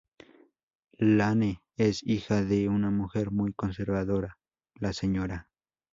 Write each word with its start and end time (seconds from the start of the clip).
Lane 0.97 1.61
es 1.77 2.01
hija 2.03 2.41
de 2.43 2.67
una 2.69 2.89
mujer 2.89 3.29
muy 3.29 3.53
conservadora, 3.53 4.39
la 4.73 4.93
Sra. 4.93 5.47